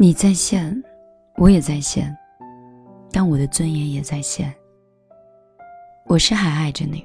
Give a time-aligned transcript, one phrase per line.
[0.00, 0.80] 你在线，
[1.38, 2.16] 我也在线，
[3.10, 4.54] 但我的尊严也在线。
[6.06, 7.04] 我是还爱着你，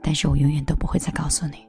[0.00, 1.66] 但是我永远都不会再告诉你。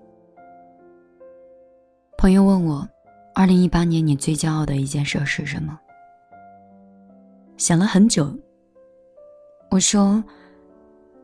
[2.20, 2.88] 朋友问我，
[3.34, 5.76] 二零一八年你最骄傲的一件事是什么？
[7.58, 8.32] 想了很久，
[9.72, 10.24] 我说，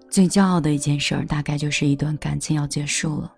[0.09, 3.31] 最骄傲的一件事，大概就是一段感情要结束了，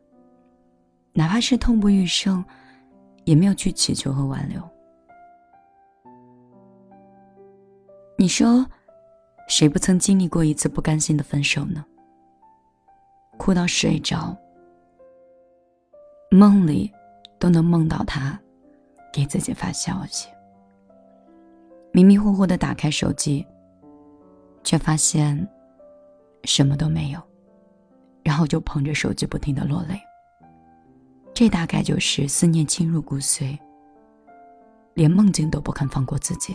[1.12, 2.41] 哪怕是痛不欲生，
[3.26, 4.62] 也没有去祈求和挽留。
[8.20, 8.65] 你说，
[9.48, 11.85] 谁不曾经历过一次不甘心的分手呢？
[13.37, 14.37] 哭到睡着，
[16.29, 16.91] 梦里
[17.40, 18.37] 都能梦到他
[19.13, 20.27] 给自己发消息。
[21.93, 23.47] 迷迷糊糊的打开手机，
[24.65, 25.47] 却发现
[26.43, 27.21] 什么都没有，
[28.21, 29.97] 然后就捧着手机不停的落泪。
[31.34, 33.57] 这大概就是思念侵入骨髓，
[34.93, 36.53] 连梦境都不肯放过自己。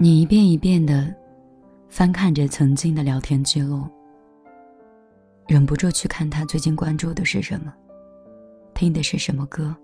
[0.00, 1.12] 你一遍一遍的
[1.88, 3.84] 翻看着曾经的聊天记录，
[5.48, 7.74] 忍不住去看他最近关注的是什么，
[8.74, 9.74] 听的是什么歌，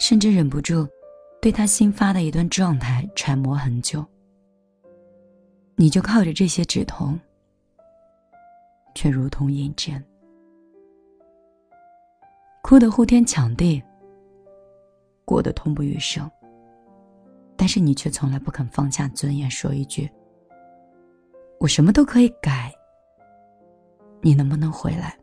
[0.00, 0.88] 甚至忍不住
[1.40, 4.04] 对他新发的一段状态揣摩很久。
[5.76, 7.16] 你就靠着这些止痛，
[8.92, 10.02] 却如同饮鸩，
[12.60, 13.80] 哭得呼天抢地，
[15.24, 16.28] 过得痛不欲生。
[17.64, 20.06] 但是你却从来不肯放下尊严，说一句
[21.58, 22.70] ：“我什么都可以改。”
[24.20, 25.18] 你能不能回来？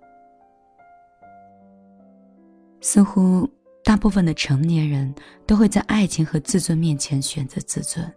[2.80, 3.47] 似乎
[3.84, 5.13] 大部分的成年人
[5.46, 8.12] 都会在爱情和自尊面前选择自尊。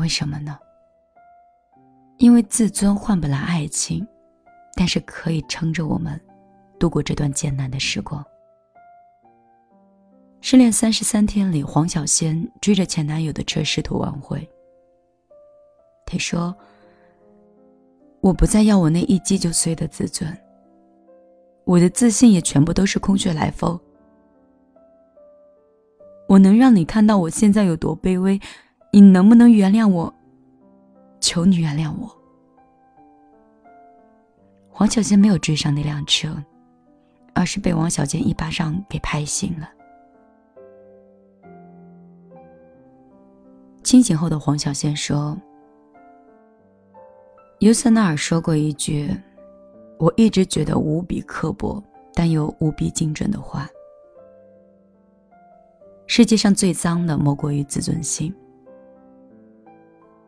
[0.00, 0.58] 为什么呢？
[2.18, 4.04] 因为自尊换不来爱情，
[4.74, 6.20] 但是可以撑着我们
[6.76, 8.26] 度过这段艰难的时光。
[10.40, 14.48] 失恋三十三天里，黄小仙追着前男友的车试图挽回。
[16.04, 16.54] 他说
[18.22, 20.32] ：“我不再要我那一击就碎的自尊，
[21.64, 23.78] 我的自信也全部都是空穴来风。
[26.28, 28.40] 我能让你看到我现在有多卑微，
[28.92, 30.14] 你能不能原谅我？
[31.20, 32.16] 求你原谅我。”
[34.70, 36.40] 黄小仙没有追上那辆车，
[37.34, 39.68] 而是被王小贱一巴掌给拍醒了。
[43.86, 45.38] 清醒后的黄小仙说
[47.60, 49.08] ：“尤瑟纳尔说过一句，
[49.96, 51.80] 我一直觉得无比刻薄
[52.12, 53.68] 但又无比精准的话。
[56.08, 58.34] 世界上最脏的莫过于自尊心。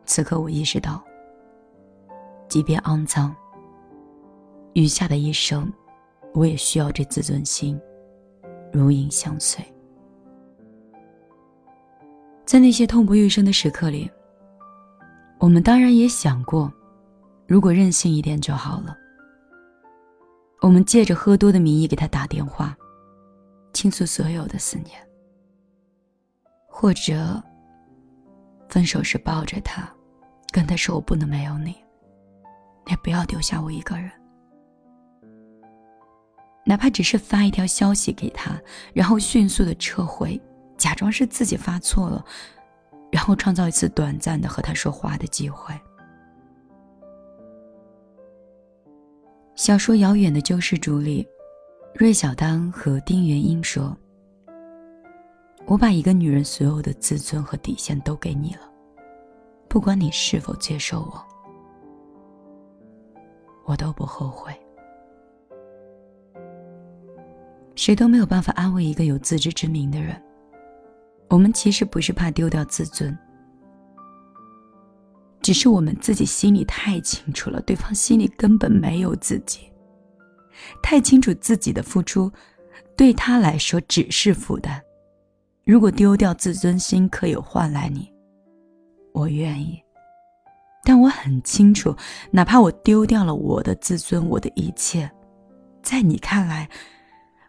[0.05, 1.03] 此刻我意识到，
[2.47, 3.35] 即便肮脏，
[4.71, 5.69] 余下的一生，
[6.33, 7.77] 我也需要这自尊心，
[8.71, 9.61] 如影相随。”
[12.49, 14.09] 在那些痛不欲生的时刻里，
[15.39, 16.73] 我们当然也想过，
[17.45, 18.97] 如果任性一点就好了。
[20.59, 22.75] 我们借着喝多的名义给他打电话，
[23.71, 24.99] 倾诉所有的思念，
[26.67, 27.39] 或者
[28.67, 29.87] 分手时抱着他，
[30.51, 31.75] 跟他说：“我不能没有你，
[32.87, 34.09] 也不要丢下我一个人。”
[36.65, 38.59] 哪怕只是发一条消息给他，
[38.91, 40.41] 然后迅速的撤回。
[40.79, 42.25] 假装是自己发错了，
[43.11, 45.75] 然后创造一次短暂的和他说话的机会。
[49.55, 51.27] 小说《遥远的救世主》里，
[51.95, 53.95] 芮小丹和丁元英说
[55.67, 58.61] ：“我把一个女人所有的自尊和底线都给你了，
[59.67, 61.21] 不管你是否接受我，
[63.65, 64.53] 我都不后悔。”
[67.75, 70.19] 谁都没有办法安慰一个有自知之明的人。
[71.29, 73.15] 我们其实不是怕丢掉自尊，
[75.41, 79.71] 只是我们自己心里太清楚了，对方心里根本没有自己，
[80.81, 82.31] 太清楚自己的付出
[82.97, 84.81] 对他来说只是负担。
[85.63, 88.11] 如果丢掉自尊心可以换来你，
[89.13, 89.79] 我愿意。
[90.83, 91.95] 但我很清楚，
[92.31, 95.07] 哪怕我丢掉了我的自尊，我的一切，
[95.83, 96.67] 在你看来，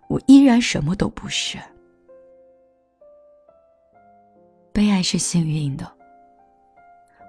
[0.08, 1.56] 我依然什么都不是。
[4.72, 5.90] 被爱是幸运的，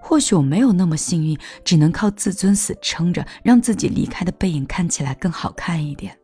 [0.02, 6.18] 或许我没有那么幸运，只能靠自尊死撑着，让自己离开的背影看起来更好看一点。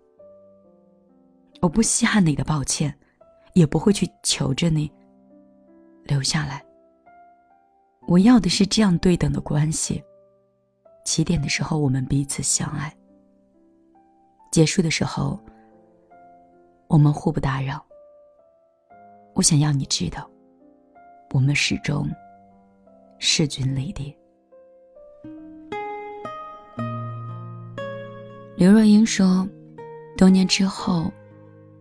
[1.61, 2.93] 我不稀罕你的抱歉，
[3.53, 4.91] 也不会去求着你
[6.03, 6.63] 留下来。
[8.07, 10.03] 我要的是这样对等的关系：
[11.03, 12.95] 起点的时候我们彼此相爱，
[14.51, 15.39] 结束的时候
[16.87, 17.83] 我们互不打扰。
[19.33, 20.29] 我想要你知道，
[21.31, 22.09] 我们始终
[23.19, 24.15] 势均力敌。
[28.55, 29.47] 刘若英说
[30.17, 31.11] ：“多年之后。”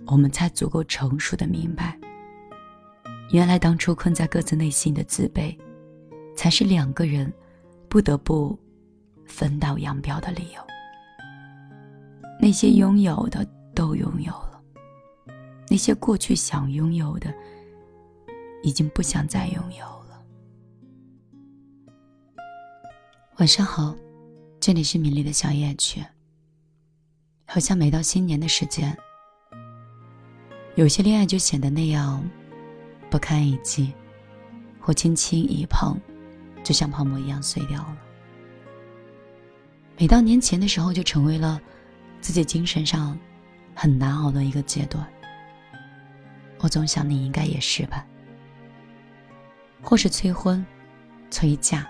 [0.09, 1.99] 我们才足够成熟的明白，
[3.33, 5.53] 原来当初困在各自内心的自卑，
[6.37, 7.33] 才是两个人
[7.89, 8.57] 不得不
[9.27, 10.63] 分道扬镳的理由。
[12.41, 13.45] 那些拥有的
[13.75, 14.63] 都拥有了，
[15.69, 17.35] 那些过去想拥有的，
[18.63, 20.23] 已经不想再拥有了。
[23.39, 23.95] 晚上好，
[24.61, 26.05] 这里是米粒的小夜曲。
[27.47, 28.97] 好像每到新年的时间。
[30.75, 32.23] 有些恋爱就显得那样
[33.09, 33.93] 不堪一击，
[34.81, 35.97] 或轻轻一碰，
[36.65, 37.99] 就像泡沫一样碎掉了。
[39.97, 41.61] 每到年前的时候，就成为了
[42.21, 43.19] 自己精神上
[43.75, 45.07] 很难熬的一个阶段。
[46.59, 48.07] 我总想你应该也是吧，
[49.83, 50.65] 或是催婚、
[51.31, 51.87] 催嫁，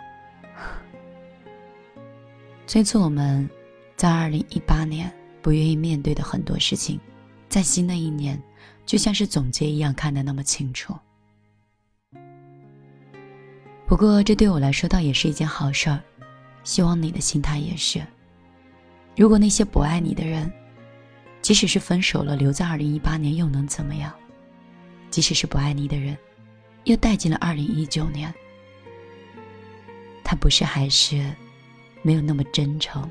[2.66, 3.48] 催促我们
[3.96, 5.12] 在二零一八年
[5.42, 7.00] 不愿意面对的很多事情，
[7.48, 8.40] 在新的一年。
[8.84, 10.94] 就像是总结一样看得那么清楚。
[13.84, 16.00] 不过这对我来说倒也是一件好事儿，
[16.62, 18.00] 希望你的心态也是。
[19.16, 20.48] 如果那些不爱你的人，
[21.42, 24.14] 即使是分手了，留在二零一八年又能怎么样？
[25.10, 26.16] 即使是不爱你的人，
[26.86, 28.32] 又带进了二零一九年，
[30.22, 31.34] 他不是还是
[32.00, 33.10] 没有那么真诚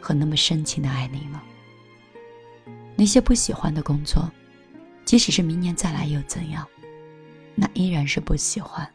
[0.00, 1.42] 和那么深情的爱你吗？
[2.96, 4.30] 那些不喜欢的工作。
[5.04, 6.66] 即使是明年再来又怎样？
[7.54, 8.90] 那依然是不喜欢。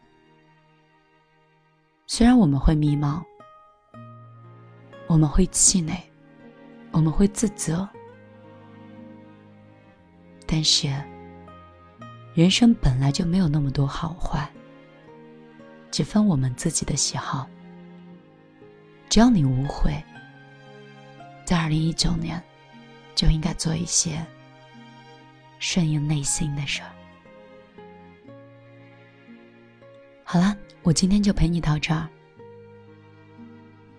[2.07, 3.23] 虽然我们会迷茫，
[5.06, 5.95] 我们会气馁，
[6.89, 7.88] 我们会自责，
[10.47, 10.91] 但是
[12.39, 14.50] 人生本来就没有那么多好坏，
[15.91, 17.45] 只分我们自己的喜好。
[19.09, 20.01] 只要你无悔，
[21.44, 22.41] 在二零一九年
[23.13, 24.25] 就应该做一些。
[25.59, 26.89] 顺应内心的事儿。
[30.24, 32.07] 好了，我今天就陪你到这儿。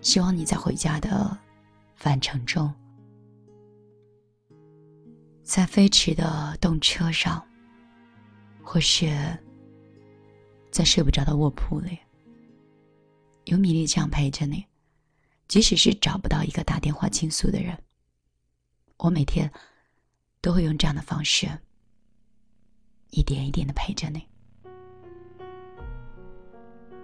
[0.01, 1.37] 希望你在回家的
[1.95, 2.73] 返程中，
[5.43, 7.39] 在飞驰的动车上，
[8.71, 9.05] 或是
[10.71, 11.99] 在睡不着的卧铺里，
[13.43, 14.65] 有米粒这样陪着你。
[15.49, 17.77] 即使是找不到一个打电话倾诉的人，
[18.95, 19.51] 我每天。
[20.39, 21.47] 都会用这样的方式，
[23.11, 24.25] 一点一点的陪着你。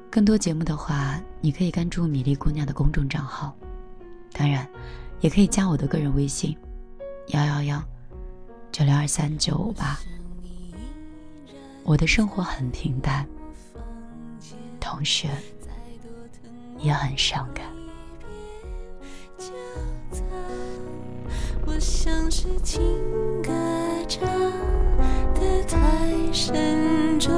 [0.10, 3.56] 更多节目的话，你可以关注米粒姑娘的公众账号，
[4.32, 4.68] 当然，
[5.20, 6.58] 也可以加我的个人微信：
[7.28, 7.84] 幺幺幺
[8.72, 10.00] 九六二三九五八。
[11.88, 13.26] 我的生活很平淡，
[14.78, 15.26] 同时
[16.78, 17.66] 也很伤感。
[21.66, 22.82] 我像是情
[23.42, 23.50] 歌
[24.06, 24.28] 唱
[25.34, 27.32] 的太深重，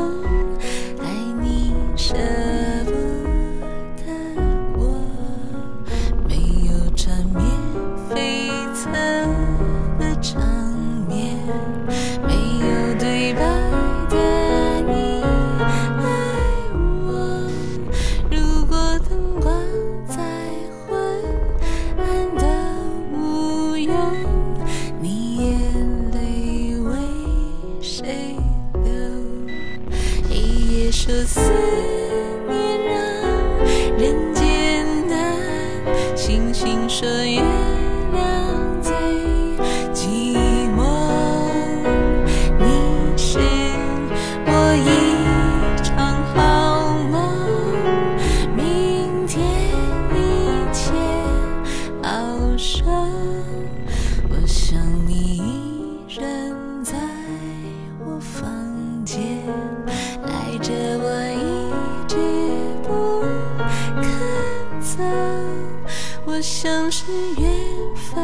[66.42, 67.06] 像是
[67.38, 67.50] 缘
[67.96, 68.24] 分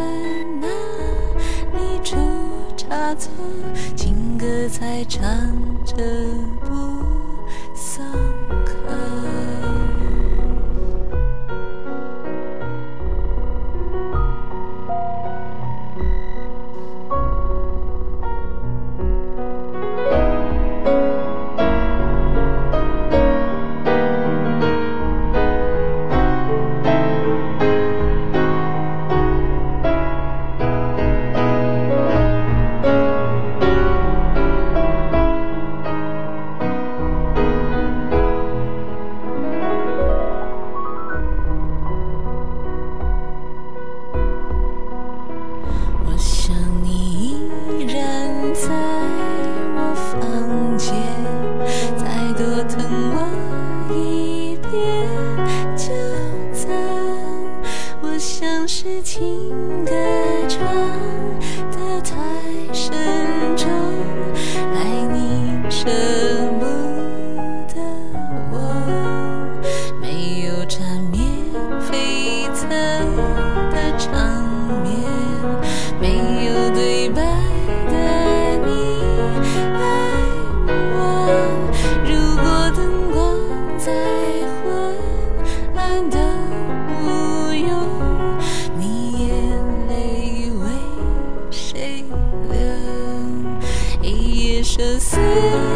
[0.64, 0.68] 啊，
[1.74, 2.16] 你出
[2.78, 3.30] 差错，
[3.96, 5.22] 情歌在唱
[5.84, 6.55] 着。
[95.36, 95.75] 这